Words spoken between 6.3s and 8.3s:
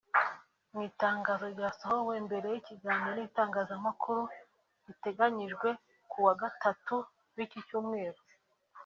Gatatu w’ik Cyumweru